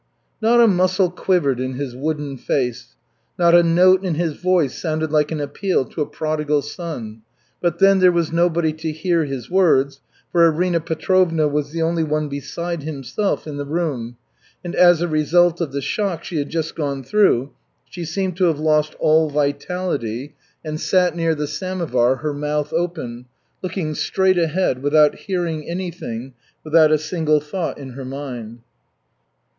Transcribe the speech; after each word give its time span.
Not 0.41 0.59
a 0.59 0.65
muscle 0.67 1.11
quivered 1.11 1.59
in 1.59 1.73
his 1.73 1.95
wooden 1.95 2.35
face, 2.35 2.95
not 3.37 3.53
a 3.53 3.61
note 3.61 4.03
in 4.03 4.15
his 4.15 4.33
voice 4.33 4.75
sounded 4.75 5.11
like 5.11 5.31
an 5.31 5.39
appeal 5.39 5.85
to 5.85 6.01
a 6.01 6.07
prodigal 6.07 6.63
son. 6.63 7.21
But, 7.61 7.77
then, 7.77 7.99
there 7.99 8.11
was 8.11 8.31
nobody 8.31 8.73
to 8.73 8.91
hear 8.91 9.25
his 9.25 9.51
words, 9.51 10.01
for 10.31 10.43
Arina 10.43 10.79
Petrovna 10.79 11.47
was 11.47 11.69
the 11.69 11.83
only 11.83 12.03
one 12.03 12.29
beside 12.29 12.81
himself 12.81 13.45
in 13.45 13.57
the 13.57 13.63
room, 13.65 14.17
and 14.65 14.73
as 14.73 15.03
a 15.03 15.07
result 15.07 15.61
of 15.61 15.71
the 15.71 15.83
shock 15.83 16.23
she 16.23 16.37
had 16.37 16.49
just 16.49 16.75
gone 16.75 17.03
through 17.03 17.51
she 17.87 18.03
seemed 18.03 18.35
to 18.37 18.45
have 18.45 18.57
lost 18.59 18.95
all 18.99 19.29
vitality, 19.29 20.33
and 20.65 20.81
sat 20.81 21.15
near 21.15 21.35
the 21.35 21.45
samovar, 21.45 22.15
her 22.15 22.33
mouth 22.33 22.73
open, 22.73 23.27
looking 23.61 23.93
straight 23.93 24.39
ahead, 24.39 24.81
without 24.81 25.13
hearing 25.13 25.69
anything, 25.69 26.33
without 26.63 26.91
a 26.91 26.97
single 26.97 27.39
thought 27.39 27.77
in 27.77 27.91
her 27.91 28.03
mind. 28.03 28.63